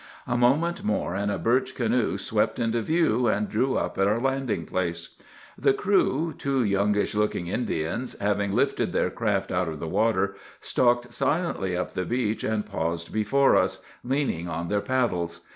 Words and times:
A 0.25 0.35
moment 0.35 0.83
more 0.83 1.13
and 1.13 1.29
a 1.29 1.37
birch 1.37 1.75
canoe 1.75 2.17
swept 2.17 2.57
into 2.57 2.81
view, 2.81 3.27
and 3.27 3.47
drew 3.47 3.77
up 3.77 3.99
at 3.99 4.07
our 4.07 4.19
landing 4.19 4.65
place. 4.65 5.09
The 5.55 5.75
crew, 5.75 6.33
two 6.35 6.63
youngish 6.63 7.13
looking 7.13 7.45
Indians, 7.45 8.17
having 8.19 8.51
lifted 8.51 8.93
their 8.93 9.11
craft 9.11 9.51
out 9.51 9.67
of 9.67 9.79
the 9.79 9.87
water, 9.87 10.35
stalked 10.59 11.13
silently 11.13 11.77
up 11.77 11.93
the 11.93 12.03
beach 12.03 12.43
and 12.43 12.65
paused 12.65 13.13
before 13.13 13.55
us, 13.55 13.85
leaning 14.03 14.49
on 14.49 14.69
their 14.69 14.81
paddles. 14.81 15.41